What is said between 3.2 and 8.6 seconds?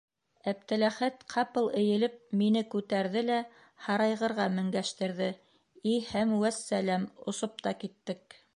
лә, һарайғырға менгәштерҙе и һәм вәссәләм... осоп та киттек...